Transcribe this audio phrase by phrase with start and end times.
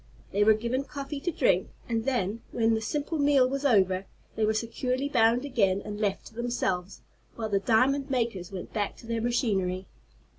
[0.31, 4.43] They were given coffee to drink, and then, when the simple meal was over, they
[4.43, 7.03] were securely bound again, and left to themselves,
[7.35, 9.85] while the diamond makers went back to their machinery.